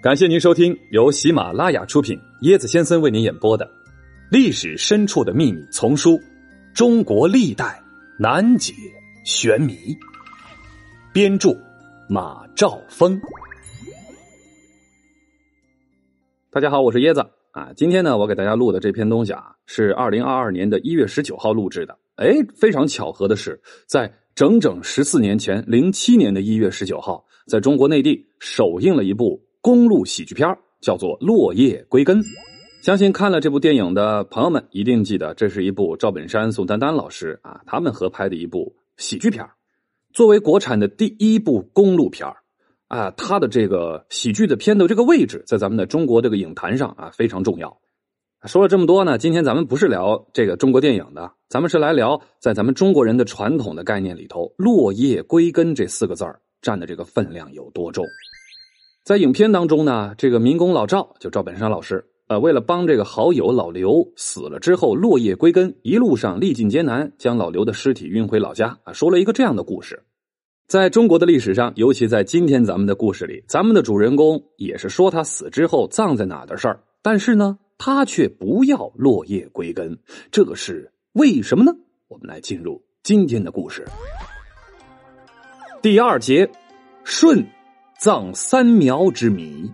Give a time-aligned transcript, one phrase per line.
[0.00, 3.66] 感谢您收听由喜马拉雅出品、椰子先生为您演播的
[4.30, 6.12] 《历史深处的秘密》丛书
[6.72, 7.82] 《中国历代
[8.16, 8.72] 难解
[9.24, 9.72] 玄谜》，
[11.12, 11.50] 编著
[12.08, 13.20] 马兆峰。
[16.48, 17.72] 大家好，我是椰子啊。
[17.74, 21.98] 今天呢，我给大家录的这篇东西啊，是二零二二年的一月十九号录制的。
[22.14, 29.47] 哎，非常巧合的是，在整整十四年前，零七年的一月十九号，在中国内地首映了一部。
[29.60, 32.22] 公路喜剧片叫做《落叶归根》，
[32.82, 39.44] 相信看了这部电影的朋友们一定记得，这是一部赵本山、宋丹丹老师啊他们合拍的一部喜剧片
[40.12, 42.26] 作为国产的第一部公路片
[42.86, 47.78] 啊，它的这个喜剧的片的这个位置，在咱们的中国这个影坛上啊非常重要。
[48.44, 56.24] 说了这么多呢，今天咱们不是聊这个中国电影的，咱们是来聊在咱们中国人的传统的概念里头，“落叶归根”这四个字
[56.62, 58.06] 占的这个分量有多重。
[59.08, 70.02] 在影片当中呢，这个民工老赵就赵本山老师，呃，为了帮这个好友老刘死了之后落叶归根，一路上历尽艰难，将老刘的尸体运回老家啊，说了一个这样的故事。
[70.66, 79.98] 在中国的历史上，尤其在今天咱们的故事里，咱们的主人公也是说他死之后葬在哪的事儿，但是呢，他却不要落叶归根，
[80.30, 81.72] 这是为什么呢？
[82.08, 83.86] 我们来进入今天的故事。
[85.80, 86.46] 第二节，
[87.06, 87.42] 舜。
[87.98, 89.68] 葬三苗之谜，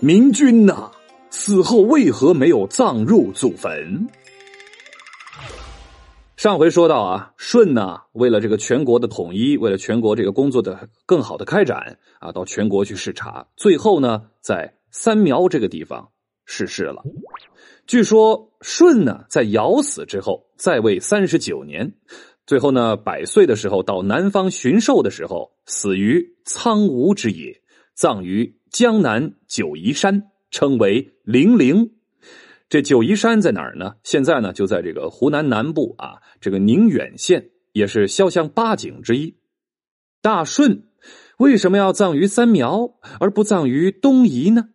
[0.00, 0.90] 明君呐，
[1.30, 4.06] 死后为何没有葬入祖坟？
[6.36, 16.10] 上回说到啊，舜呢，为了这个全国的统一，为了全国这个工作的更好的开展啊，到全国去视察，最后呢，在三苗这个地方
[16.44, 17.02] 逝世了。
[17.86, 21.94] 据说舜呢，在尧死之后，在位三十九年。
[22.46, 27.62] 最后呢，百岁的时候到南方巡狩的时候，死于苍梧之野，
[27.94, 31.92] 葬于江南九嶷山，称为陵陵。
[32.68, 33.94] 这九嶷山在哪儿呢？
[34.02, 39.36] 现在呢，就在这个湖南南部啊，这个宁远县，也是潇湘八景之一。
[40.20, 40.84] 大顺
[41.38, 44.70] 为什么要葬于三苗而不葬于东夷呢？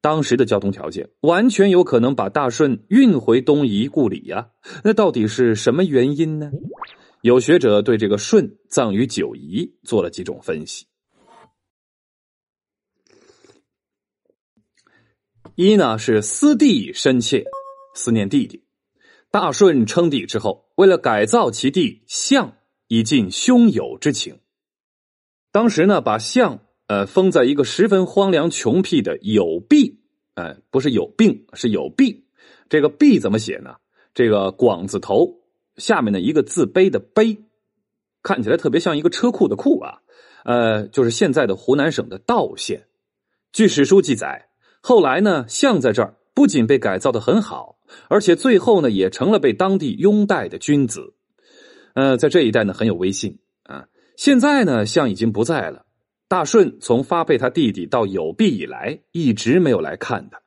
[0.00, 4.48] 当时的交通条件完全有可能把大顺运回东夷故里呀。
[4.82, 6.50] 那到底是什么原因呢？
[7.22, 10.86] 有学者对这个舜葬于九夷做了几种分析：
[15.54, 17.44] 一呢是思弟深切，
[17.94, 18.64] 思念弟弟。
[19.30, 22.56] 大舜称帝之后，为了改造其弟象，
[22.88, 24.40] 以尽兄友之情。
[25.52, 30.00] 当时呢，把象呃封在一个十分荒凉穷僻的有弊，
[30.36, 32.26] 哎，不是有病，是有弊。
[32.70, 33.76] 这个弊怎么写呢？
[34.14, 35.39] 这个广字头。
[35.80, 37.38] 下面的一个字碑的碑，
[38.22, 39.98] 看起来特别像一个车库的库啊，
[40.44, 42.86] 呃，就是现在的湖南省的道县。
[43.52, 51.14] 据史书记载，后来呢，像在这儿不仅被改造的很好，而且最后呢，也成了被当地拥戴的君子。
[51.94, 53.86] 呃，在这一带呢，很有威信啊。
[54.16, 55.86] 现在呢，像已经不在了。
[56.28, 60.40] 大顺从发配他弟弟到有毕以来，一直没有来看他，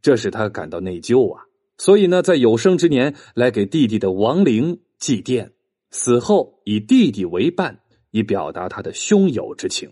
[0.00, 1.42] 这使他感到内疚啊。
[1.76, 5.50] 所以呢，在有生之年来给弟弟的亡灵祭奠，
[5.90, 7.80] 死后以弟弟为伴，
[8.10, 9.90] 以表达他的兄友之情。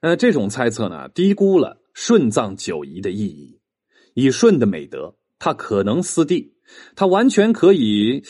[0.00, 3.58] 呃，这种猜测呢，低估了顺葬九夷的意义。
[4.14, 6.54] 以顺的美德，他可能思弟，
[6.94, 8.22] 他完全可以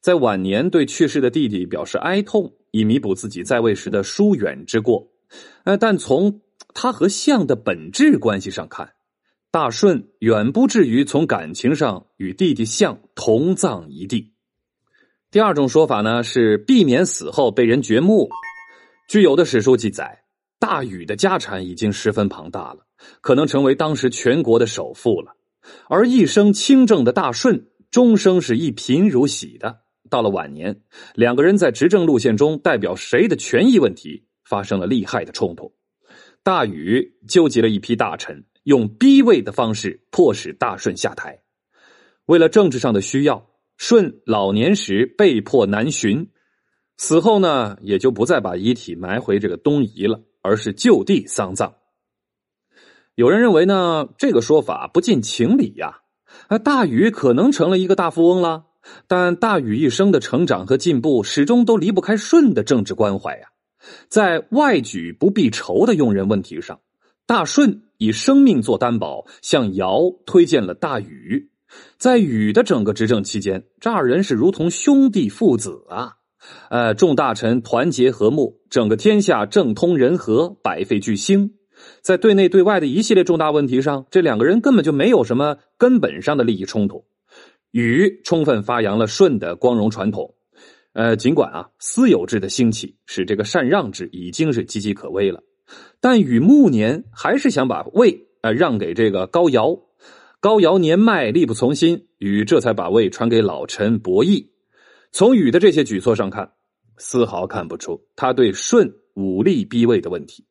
[0.00, 5.10] 在晚年对去世的弟弟表示哀痛，以弥补自己在位时的疏远之过。
[5.64, 6.40] 呃，但从
[6.74, 8.92] 他和相的本质关系上看。
[9.52, 14.32] 大顺远不至于从感情上与弟弟象同葬一地。
[15.28, 18.28] 第二种说法呢，是避免死后被人掘墓。
[19.08, 20.22] 据有的史书记载，
[20.60, 22.86] 大禹的家产已经十分庞大了，
[23.20, 25.34] 可能成为当时全国的首富了。
[25.88, 29.80] 而一生清正的大顺，终生是一贫如洗的。
[30.08, 30.80] 到了晚年，
[31.16, 35.74] 两个人在执政路线中代表谁的权益问题发生了厉害的冲突。
[36.44, 38.44] 大禹纠集了一批大臣。
[38.70, 41.40] 用逼位的方式迫使大顺下台，
[42.26, 46.30] 为了政治上的需要，舜老年时被迫南巡，
[46.96, 51.74] 死后呢也就不再把遗体埋回这个东夷了，而是就地丧葬。
[53.16, 56.02] 有人认为呢，这个说法不近情理呀。
[56.46, 58.66] 啊，大禹可能成了一个大富翁了，
[59.08, 63.48] 但大禹一生的成长和进步始终都离不开舜的政治关怀呀。
[64.06, 66.78] 在外举不避仇的用人问题上。
[67.26, 71.50] 大顺以生命做担保，向尧推荐了大禹。
[71.98, 76.14] 在禹的整个执政期间，这二人是如同兄弟父子啊！
[76.70, 81.52] 呃，众大臣团结和睦，整个天下政通人和，百废俱兴。
[82.00, 87.04] 在对内对外的一系列重大问题上，这两个人根本就没有什么根本上的利益冲突。
[87.70, 90.34] 禹充分发扬了舜的光荣传统。
[90.94, 95.42] 呃，尽管啊，私有制的兴起使这个禅让制已经是岌岌可危了，
[96.00, 99.78] 但禹暮年还是想把位呃让给这个高尧。
[100.40, 104.50] 高尧年迈力不从心，禹这才把位传给老臣伯益。
[105.12, 106.52] 从禹的这些举措上看，
[106.96, 110.46] 丝毫看不出他对舜武力逼位的问题。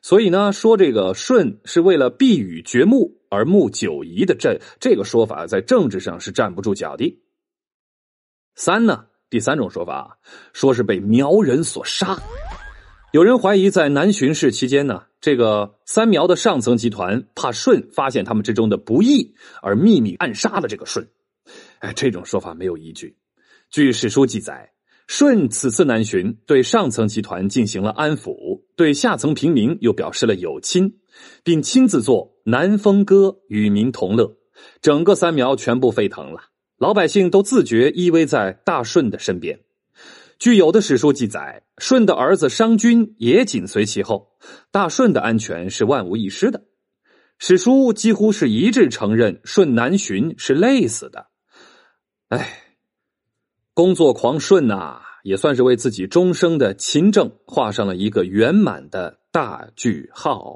[0.00, 7.20] 所以呢，说这个舜是为了避禹掘墓而牧九夷的朕这个说法，在政治上是站不住脚的。
[8.54, 9.06] 三呢？
[9.28, 10.16] 第三种说法，
[10.52, 12.16] 说是被苗人所杀。
[13.16, 21.08] 有人怀疑，在南巡视期间呢，这个三苗的上层集团怕舜发现他们之中的不义，而秘密暗杀了这个舜。
[21.78, 23.16] 哎，这种说法没有依据。
[23.70, 24.70] 据史书记载，
[25.08, 30.98] 舜此次南巡，对上层集团进行了安抚，对下层平民又表示了友亲，
[31.42, 34.36] 并亲自作《南风歌》与民同乐，
[34.82, 36.50] 整个三苗全部沸腾了。
[36.76, 39.60] 老百姓都自觉依偎在大舜的身边。
[40.38, 44.32] 据有的史书记载，舜的儿子商均也紧随其后。
[44.70, 46.64] 大舜的安全是万无一失的。
[47.38, 51.28] 史书几乎是一致承认舜南巡是累死的。
[52.28, 52.76] 哎，
[53.72, 60.54] 工作狂舜呐，也算是为自己终生的勤政画上了一个圆满的大句号。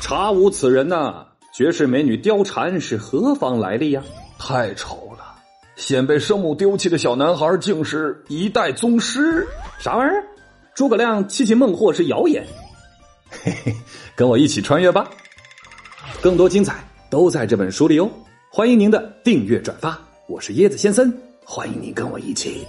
[0.00, 1.26] 查无此人呐！
[1.54, 4.02] 绝世美女貂蝉是何方来历呀？
[4.38, 5.11] 太丑！
[5.82, 9.44] 先被生母丢弃的小男孩，竟是一代宗师？
[9.80, 10.24] 啥玩意儿？
[10.76, 12.46] 诸葛亮七擒孟获是谣言？
[13.28, 13.74] 嘿嘿，
[14.14, 15.10] 跟我一起穿越吧！
[16.22, 18.08] 更多精彩都在这本书里哦！
[18.48, 21.12] 欢迎您的订阅转发，我是椰子先生，
[21.44, 22.64] 欢迎您跟我一起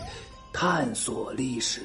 [0.51, 1.81] 探索历史。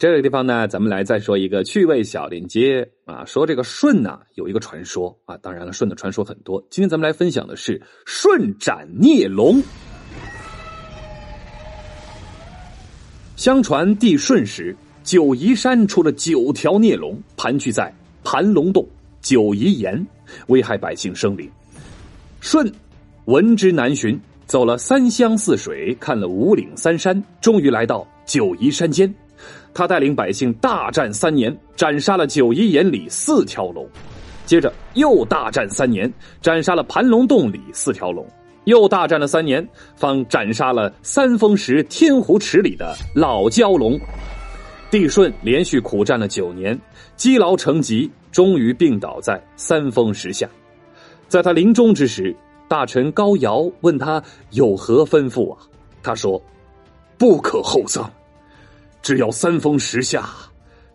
[0.00, 6.58] 这个地方呢，咱们来再说一个趣味小链接啊，说这个舜呢有一个传说啊，当然了，舜的传说很多。
[6.70, 9.62] 今天咱们来分享的是舜斩孽龙。
[13.36, 14.74] 相传帝舜时，
[15.04, 17.94] 九夷山出了九条孽龙，盘踞在
[18.24, 18.88] 盘龙洞、
[19.20, 20.06] 九夷岩，
[20.46, 21.46] 危害百姓生灵。
[22.40, 22.72] 舜
[23.26, 29.14] 闻之难寻，走了三湘四水，看了五岭三山，终于来到九夷山间。
[29.72, 33.88] 他带领百姓大战三年，斩杀了九夷眼里四条龙，
[34.44, 36.12] 接着又大战三年，
[36.42, 38.26] 斩杀了盘龙洞里四条龙，
[38.64, 43.98] 又大战了三年，方斩杀了三峰石天湖池里的老蛟龙。
[44.90, 46.78] 帝舜连续苦战了九年，
[47.14, 50.48] 积劳成疾，终于病倒在三峰石下。
[51.28, 52.34] 在他临终之时，
[52.66, 54.20] 大臣高尧问他
[54.50, 55.58] 有何吩咐啊？
[56.02, 56.42] 他说
[57.16, 58.10] ：“不可厚葬。”
[59.02, 60.28] 只要三峰石下，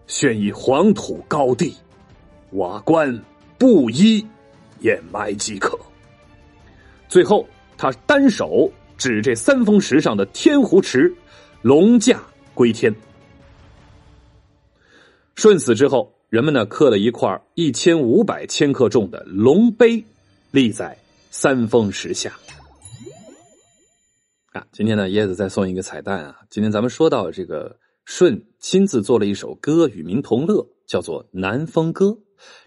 [0.06, 1.76] 悬以黄土高地，
[2.52, 3.20] 瓦棺
[3.58, 4.26] 布衣，
[4.82, 5.78] 掩埋即可。
[7.10, 7.48] 最后，
[7.78, 11.12] 他单手指这三峰石上的天湖池，
[11.64, 12.22] 龙驾
[12.54, 12.94] 归天。
[15.36, 20.06] 舜死之后，人们呢刻了一块一千五百千克重的龙碑，
[20.52, 20.96] 立在
[21.32, 22.32] 三峰石下。
[24.52, 26.40] 啊，今天呢，椰子再送一个彩蛋啊！
[26.52, 27.76] 今天咱们说到这个。
[28.06, 32.06] 舜亲自做了一首歌与民同乐，叫做《南风歌》。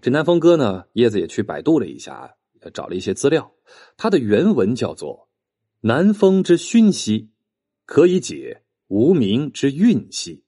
[0.00, 2.34] 这《南风歌》呢，叶子也去百度了一下，
[2.74, 3.52] 找了一些资料。
[3.96, 5.28] 它的原文叫做
[5.80, 7.30] ：“南风之熏兮，
[7.86, 10.42] 可以解无名之韵兮；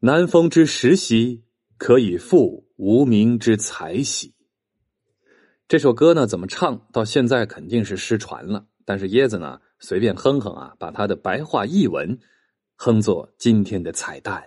[0.00, 1.44] 南风之时兮，
[1.78, 4.34] 可以复无名之才兮。”
[5.68, 8.66] 这首歌呢，怎么唱到现在肯定是失传了。
[8.84, 12.18] 但是椰子呢，随便哼哼啊，把它的白话译文。
[12.86, 14.44] 哼作今天的彩蛋。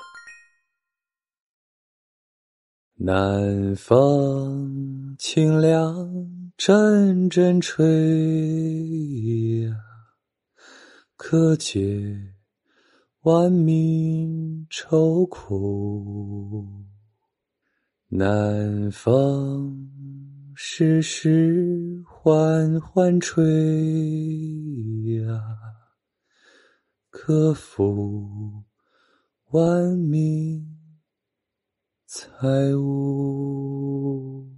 [2.93, 6.07] 南风清凉
[6.55, 7.83] 阵阵吹
[9.63, 9.75] 呀，
[11.15, 12.15] 可解
[13.21, 16.63] 万民愁苦。
[18.09, 19.89] 南风
[20.53, 23.43] 时时缓缓吹
[25.25, 25.66] 呀。
[27.19, 28.63] 可抚
[29.49, 30.63] 万民
[32.05, 34.56] 财物。